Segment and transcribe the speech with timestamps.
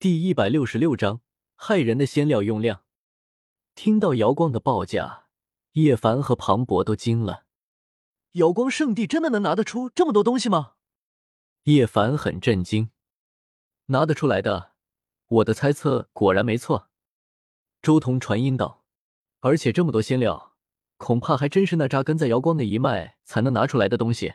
[0.00, 1.22] 第一百六十六章
[1.56, 2.84] 骇人的仙料用量。
[3.74, 5.24] 听到瑶光的报价，
[5.72, 7.46] 叶凡和庞博都惊了。
[8.34, 10.74] 瑶光圣地真的能拿得出这么多东西吗？
[11.64, 12.92] 叶凡很震惊，
[13.86, 14.74] 拿得出来的。
[15.26, 16.90] 我的猜测果然没错。
[17.82, 18.84] 周彤传音道
[19.42, 20.54] ：“而且这么多仙料，
[20.96, 24.34] 恐怕还真是那扎根在瑶光的一脉才能拿出来的东西。”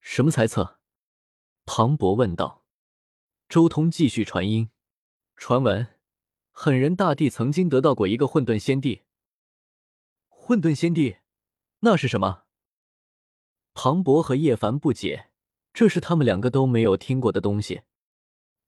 [0.00, 0.78] 什么猜测？
[1.66, 2.62] 庞博问道。
[3.48, 4.68] 周通继续传音
[5.34, 5.86] ：“传闻，
[6.50, 9.04] 狠人大帝曾经得到过一个混沌仙帝。
[10.28, 11.16] 混沌仙帝，
[11.80, 12.44] 那是什么？”
[13.72, 15.30] 庞博和叶凡不解，
[15.72, 17.80] 这是他们两个都没有听过的东西。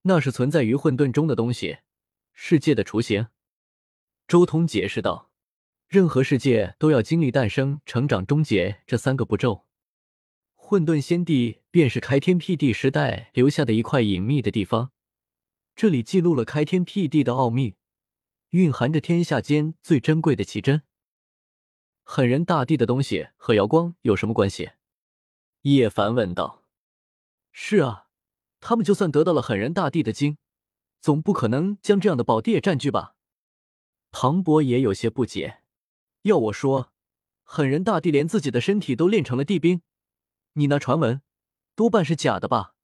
[0.03, 1.81] 那是存在于混沌中的东西，
[2.33, 3.29] 世界的雏形。
[4.27, 5.31] 周通解释道
[5.89, 9.67] ：“任何世界都要经历诞生、成长、终结这三个步骤。
[10.55, 14.93] 混沌仙帝便是开天辟地时代留下的一块隐秘的地方，
[15.75, 17.77] 这里记录了开天辟地的奥秘，
[18.51, 20.83] 蕴含着天下间最珍贵的奇珍。
[22.03, 24.71] 狠人大帝的东西和瑶光有什么关系？”
[25.63, 26.65] 叶凡问道。
[27.53, 28.07] “是啊。”
[28.63, 30.37] 他们就算得到了狠人大帝的经，
[31.01, 33.17] 总不可能将这样的宝地也占据吧？
[34.11, 35.63] 庞博也有些不解。
[36.25, 36.93] 要我说，
[37.43, 39.81] 狠人大帝连自己的身体都练成了地兵，
[40.53, 41.23] 你那传闻
[41.75, 42.75] 多半是假的吧？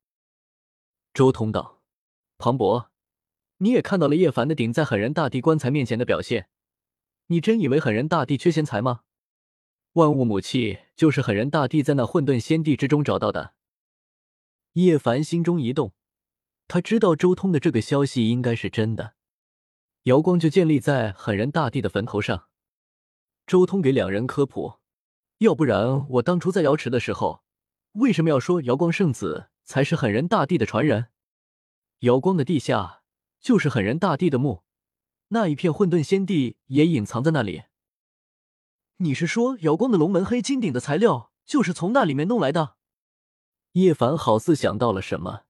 [1.12, 1.82] 周通道
[2.38, 2.90] ：“庞博，
[3.58, 6.48] 你也看到了叶凡的顶在狠人大帝棺材面前的表现，
[7.26, 9.02] 你真以为狠人大帝缺贤才吗？
[9.94, 13.54] 万物母气就是狠人大帝在那混沌仙地之中找到的。”
[14.74, 15.94] 叶凡心中一动，
[16.68, 19.14] 他知道周通的这个消息应该是真的。
[20.02, 22.48] 瑶光就建立在狠人大帝的坟头上。
[23.46, 24.80] 周通给两人科普，
[25.38, 27.42] 要不然我当初在瑶池的时候，
[27.96, 31.06] 为什么要说瑶光圣子才是狠人大帝的传人？
[32.00, 33.02] 瑶光的地下
[33.40, 34.64] 就是狠人大帝的墓，
[35.28, 37.62] 那一片混沌仙地也隐藏在那里。
[38.98, 42.76] 你是说瑶光的龙门黑金鼎的材料就是从那里面弄来的？
[43.72, 45.44] 叶凡好似想到了什么，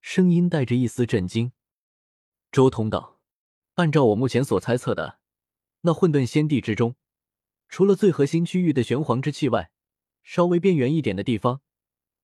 [0.00, 1.52] 声音带着一丝震惊。
[2.50, 3.20] 周通道
[3.74, 5.20] ：“按照我目前所猜测的，
[5.82, 6.96] 那混沌仙地之中，
[7.68, 9.70] 除了最核心区域的玄黄之气外，
[10.24, 11.60] 稍微边缘一点的地方，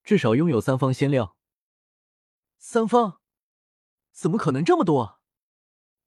[0.02, 1.36] 至少拥有三方仙料。
[2.58, 3.20] 三方？
[4.12, 5.20] 怎么可能这么多？”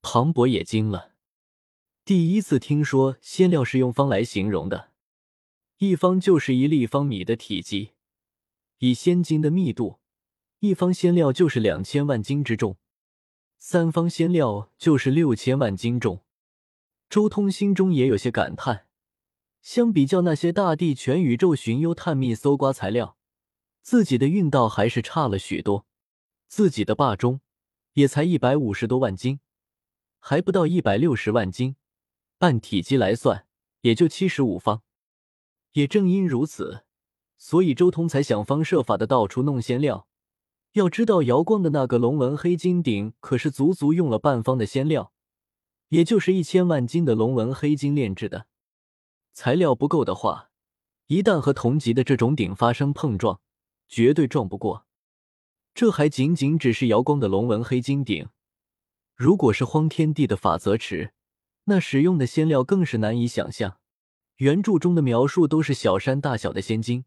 [0.02, 1.14] 庞博也惊了，
[2.04, 4.92] 第一次听说仙料是用方来形容的，
[5.78, 7.94] 一方就是一立方米的体积。
[8.80, 10.00] 以仙金的密度，
[10.60, 12.78] 一方仙料就是两千万斤之重，
[13.58, 16.26] 三方仙料就是六千万斤重。
[17.10, 18.88] 周通心中也有些感叹，
[19.62, 23.18] 相比较那些大地全宇宙寻幽探秘搜刮材料，
[23.84, 25.86] 自己的运道还是差了许多。
[26.48, 27.42] 自己的霸中
[27.94, 29.40] 也才一百五十多万斤，
[30.20, 31.76] 还不到一百六十万斤，
[32.40, 33.46] 按体积来算，
[33.82, 34.82] 也就七十五方。
[35.74, 36.86] 也正因如此。
[37.38, 40.08] 所以周通才想方设法的到处弄仙料。
[40.72, 45.12] 要知道，瑶光的那个龙纹黑金鼎可是足足用了半方的仙料，
[45.90, 48.48] 也就是一千万斤的龙纹黑金炼制的。
[49.34, 50.52] 材料不够的话，
[51.08, 53.42] 一旦和同级的这种鼎发生碰撞，
[53.88, 54.86] 绝对撞不过。
[55.74, 58.30] 这还仅仅只是瑶光的龙纹黑金鼎，
[59.16, 61.14] 如果是荒天地的法则池，
[61.66, 63.80] 那使用的仙料更是难以想象。
[64.38, 67.06] 原著中的描述都是小山大小的仙金。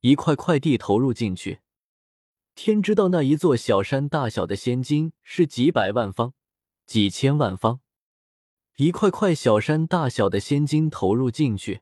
[0.00, 1.60] 一块块地投入进去，
[2.54, 6.34] 天知道那一座小山大小的仙金是几百万方、
[6.84, 7.80] 几千万方。
[8.76, 11.80] 一块块小山大小的仙金投入进去，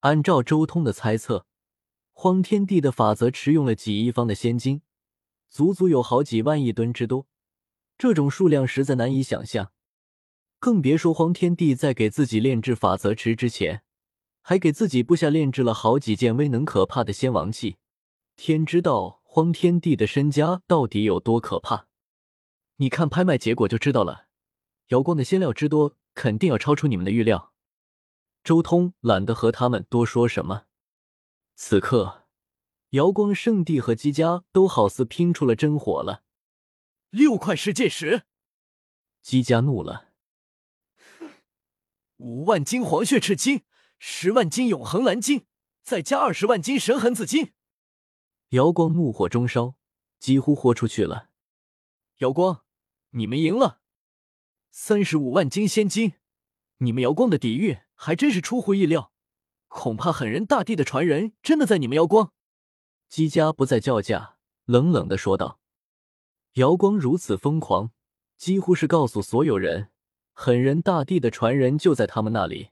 [0.00, 1.44] 按照周通的猜测，
[2.20, 4.82] 荒天地的法则持用了几亿方的仙金，
[5.48, 7.28] 足足有好几万亿吨之多。
[7.96, 9.70] 这种数量实在难以想象，
[10.58, 13.84] 更别说荒天帝在给自己炼制法则池之前。
[14.40, 17.76] 还给自己部下炼制了好几件威能可怕的仙王器，
[18.34, 21.86] 天知道荒天帝的身家到底有多可怕。
[22.78, 24.26] 你看拍卖结果就知道了。
[24.88, 27.52] 瑶光的仙料之多，肯定要超出你们的预料。
[28.42, 30.64] 周通懒得和他们多说什么。
[31.60, 32.28] 此刻，
[32.90, 36.22] 瑶光圣地和姬家都好似拼出了真火了。
[37.10, 38.22] 六块世界石，
[39.22, 40.12] 姬家怒了。
[42.18, 43.64] 五万斤黄血赤金。
[43.98, 45.46] 十万斤永恒蓝金，
[45.82, 47.52] 再加二十万斤神痕紫金。
[48.50, 49.74] 瑶光怒火中烧，
[50.20, 51.30] 几乎豁出去了。
[52.18, 52.62] 瑶光，
[53.10, 53.80] 你们赢了。
[54.70, 56.12] 三十五万斤仙金，
[56.76, 59.12] 你们瑶光的底蕴还真是出乎意料。
[59.68, 62.32] 恐怕狠人大帝的传人真的在你们瑶光。
[63.08, 65.60] 姬家不再叫价，冷冷的说道
[66.54, 67.92] ：“瑶光如此疯狂，
[68.36, 69.90] 几乎是告诉所有人，
[70.32, 72.70] 狠人大帝的传人就在他们那里。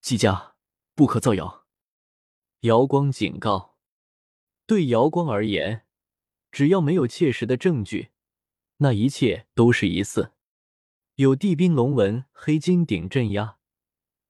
[0.00, 0.54] 姬家
[0.94, 1.66] 不可造谣。
[2.60, 3.76] 瑶光警告：
[4.66, 5.84] 对瑶光而言，
[6.50, 8.10] 只要没有切实的证据，
[8.78, 10.32] 那一切都是疑似。
[11.16, 13.58] 有地冰龙纹、黑金鼎镇压，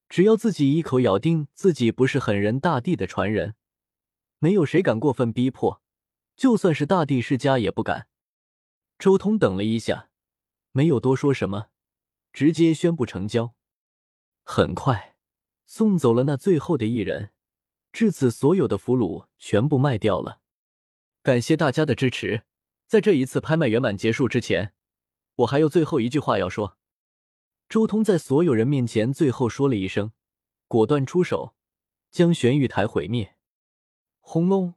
[0.09, 3.55] 只要自己一口咬定自己不是狠人大帝的传人，
[4.39, 5.83] 没有谁敢过分逼迫，
[6.37, 8.09] 就算是大帝世家也不敢。
[8.99, 10.11] 周通等了一下，
[10.73, 11.67] 没有多说什么，
[12.33, 13.55] 直接宣布成交。
[14.45, 15.17] 很快，
[15.67, 17.33] 送走了那最后的一人，
[17.93, 20.41] 至此所有的俘虏全部卖掉了。
[21.23, 22.45] 感谢大家的支持，
[22.87, 24.75] 在这一次拍卖圆满结束之前。
[25.37, 26.79] 我还有最后一句话要说。
[27.75, 30.13] 周通在所有人面前最后说了一声，
[30.69, 31.57] 果断出手，
[32.09, 33.35] 将玄玉台毁灭。
[34.21, 34.75] 轰隆！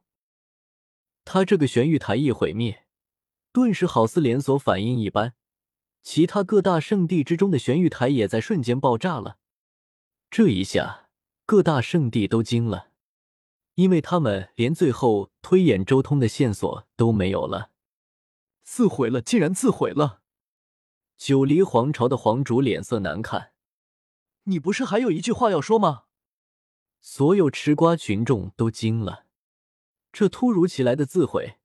[1.24, 2.86] 他这个玄玉台一毁灭，
[3.52, 5.34] 顿时好似连锁反应一般，
[6.02, 9.38] 其他各大圣地之中的玄玉台也在瞬间爆炸了。
[10.28, 11.10] 这一下，
[11.46, 12.90] 各大圣地都惊了，
[13.76, 17.70] 因为他们连最后推演周通的线索都没有了。
[18.64, 20.22] 自毁了，竟然自毁了！
[21.18, 23.50] 九黎皇朝的皇主脸色难看，
[24.44, 26.04] 你不是还有一句话要说吗？
[27.00, 29.26] 所有吃瓜群众都惊了，
[30.12, 31.58] 这突如其来的自毁，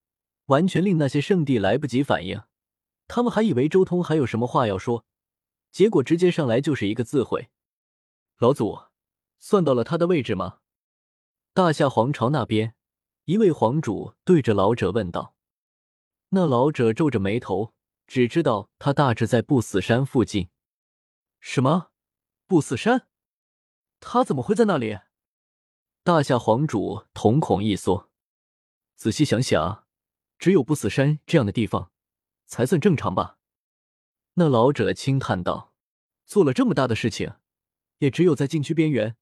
[0.48, 2.42] 完全令那些圣地来不及反应。
[3.08, 5.06] 他们还以为周通还有什么话要说，
[5.72, 7.50] 结果直接上来就是一个自毁。
[8.40, 8.80] 老祖，
[9.40, 10.62] 算到了他的位置吗？
[11.54, 12.74] 大夏皇朝那边，
[13.26, 15.36] 一位皇主对着老者问道。
[16.30, 17.76] 那老者皱着眉头。
[18.08, 20.50] 只知道他大致在不死山附近。
[21.40, 21.92] 什么？
[22.46, 23.08] 不死山？
[24.00, 25.00] 他怎么会在那里？
[26.04, 28.12] 大夏皇主瞳孔一缩，
[28.96, 29.88] 仔细想想，
[30.38, 31.92] 只有不死山这样的地方
[32.46, 33.40] 才算正常吧？
[34.34, 35.74] 那老者轻叹道
[36.26, 37.36] ：“做了这么大的事情，
[38.00, 39.16] 也只有在禁区边缘，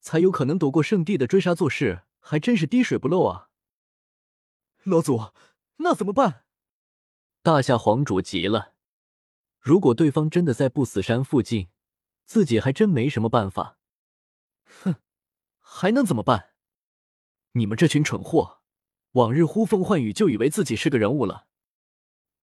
[0.00, 1.54] 才有可能躲过圣地的追杀。
[1.54, 3.50] 做事还真是滴水不漏啊！”
[4.84, 5.32] 老祖，
[5.76, 6.46] 那怎么办？
[7.44, 8.74] 大夏皇主急了，
[9.58, 11.70] 如果对方真的在不死山附近，
[12.24, 13.80] 自己还真没什么办法。
[14.62, 14.94] 哼，
[15.58, 16.50] 还能怎么办？
[17.54, 18.60] 你们这群蠢货，
[19.14, 21.48] 往日呼风唤雨就以为自己是个人物了。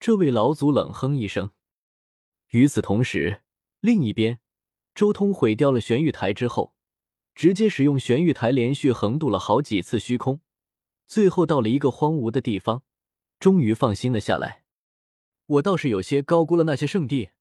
[0.02, 1.52] 这位老祖冷哼一声。
[2.50, 3.44] 与此同时，
[3.80, 4.42] 另一边，
[4.94, 6.76] 周通毁掉了玄玉台之后，
[7.34, 10.42] 直接使用玄玉台连续横渡了好几次虚空，
[11.08, 12.84] 最后到了一个荒芜的地方，
[13.40, 14.59] 终于放心了下来。
[15.50, 17.32] 我倒是有些高估了那些圣地，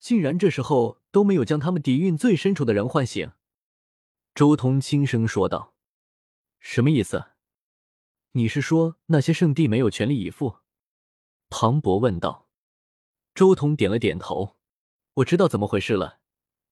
[0.00, 3.30] 竟然这时候都没有将他们底蕴最深处的人唤醒。
[4.34, 5.74] 周通轻声说道
[6.58, 7.26] ：“什么意思？
[8.32, 10.58] 你是说那些圣地没有全力以赴？”
[11.48, 12.48] 庞博问道。
[13.34, 14.56] 周通点了点头
[15.14, 16.18] ：“我知道怎么回事了。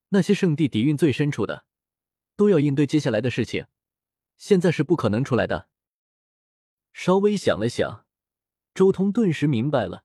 [0.08, 1.64] 那些圣地底蕴最深处的，
[2.34, 3.66] 都要应对接下来的事情，
[4.36, 5.68] 现在是不可能出来的。”
[6.92, 8.04] 稍微想了想，
[8.74, 10.04] 周通顿时明白了。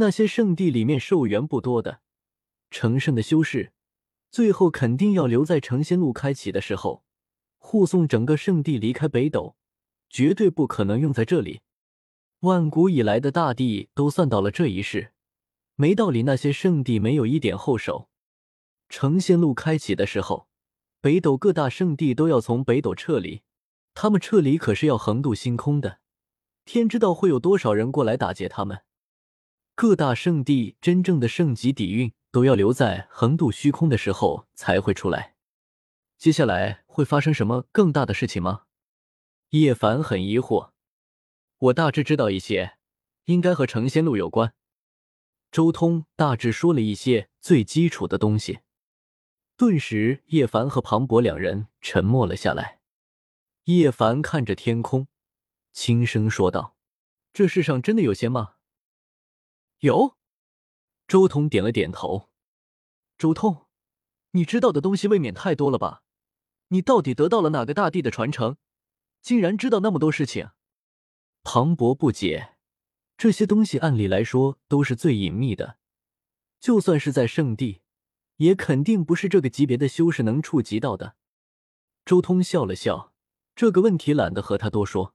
[0.00, 2.00] 那些圣地里面寿元不多的
[2.70, 3.72] 成圣的修士，
[4.30, 7.04] 最后肯定要留在成仙路开启的时候
[7.58, 9.56] 护送整个圣地离开北斗，
[10.08, 11.60] 绝对不可能用在这里。
[12.40, 15.12] 万古以来的大帝都算到了这一世，
[15.74, 18.08] 没道理那些圣地没有一点后手。
[18.88, 20.48] 成仙路开启的时候，
[21.02, 23.42] 北斗各大圣地都要从北斗撤离，
[23.92, 25.98] 他们撤离可是要横渡星空的，
[26.64, 28.80] 天知道会有多少人过来打劫他们。
[29.80, 35.36] 各大圣地真正的圣级底蕴都要留在横渡虚空的时候才会出来。
[36.18, 38.64] 接下来会发生什么更大的事情吗？
[39.52, 40.72] 叶凡很疑惑。
[41.56, 42.76] 我大致知道一些，
[43.24, 44.52] 应该和成仙路有关。
[45.50, 48.58] 周通大致说了一些最基础的东西。
[49.56, 52.80] 顿时，叶凡和庞博两人沉默了下来。
[53.64, 55.08] 叶凡看着天空，
[55.72, 56.76] 轻声说道
[57.32, 58.56] ：“这世上真的有仙吗？”
[59.80, 60.18] 有，
[61.08, 62.28] 周通点了点头。
[63.16, 63.66] 周通，
[64.32, 66.02] 你知道的东西未免太多了吧？
[66.68, 68.58] 你到底得到了哪个大帝的传承，
[69.22, 70.50] 竟然知道那么多事情？
[71.42, 72.56] 庞博不解，
[73.16, 75.78] 这些东西按理来说都是最隐秘的，
[76.60, 77.80] 就算是在圣地，
[78.36, 81.16] 也肯定不是这个级别的修士能触及到的。
[82.04, 83.14] 周通笑了笑，
[83.56, 85.14] 这个问题懒得和他多说，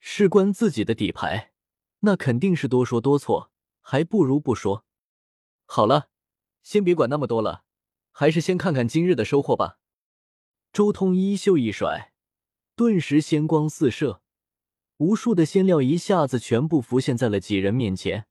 [0.00, 1.52] 事关自己的底牌，
[2.00, 3.52] 那肯定是多说多错。
[3.88, 4.84] 还不如不说。
[5.64, 6.08] 好了，
[6.60, 7.62] 先别管那么多了，
[8.10, 9.78] 还是先看看今日的收获吧。
[10.72, 12.12] 周通衣袖一甩，
[12.74, 14.22] 顿时仙光四射，
[14.96, 18.26] 无数的仙料一下子全部浮现在了几人面前。